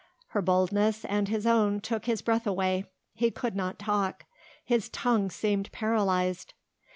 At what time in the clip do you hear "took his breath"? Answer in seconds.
1.79-2.47